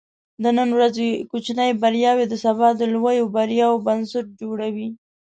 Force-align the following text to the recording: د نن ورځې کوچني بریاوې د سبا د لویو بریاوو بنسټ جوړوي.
د 0.43 0.45
نن 0.57 0.69
ورځې 0.77 1.07
کوچني 1.31 1.69
بریاوې 1.81 2.25
د 2.29 2.33
سبا 2.45 2.67
د 2.79 2.81
لویو 2.93 3.25
بریاوو 3.35 3.83
بنسټ 3.87 4.25
جوړوي. 4.41 4.87